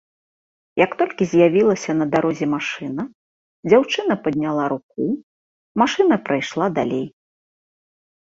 Як 0.85 0.91
толькі 1.01 1.23
з'явілася 1.33 1.91
на 1.99 2.05
дарозе 2.15 2.47
машына, 2.55 3.03
дзяўчына 3.69 4.13
падняла 4.25 4.63
руку, 4.75 5.01
машына 5.83 6.15
прайшла 6.25 6.65
далей. 6.81 7.07